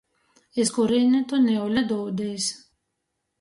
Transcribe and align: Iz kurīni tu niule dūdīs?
Iz 0.61 0.71
kurīni 0.77 1.21
tu 1.33 1.39
niule 1.43 1.85
dūdīs? 1.93 2.49